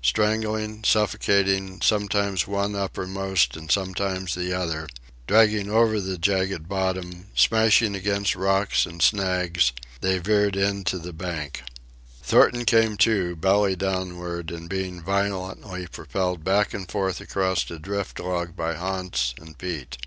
[0.00, 4.88] Strangling, suffocating, sometimes one uppermost and sometimes the other,
[5.26, 11.12] dragging over the jagged bottom, smashing against rocks and snags, they veered in to the
[11.12, 11.62] bank.
[12.22, 18.18] Thornton came to, belly downward and being violently propelled back and forth across a drift
[18.18, 19.98] log by Hans and Pete.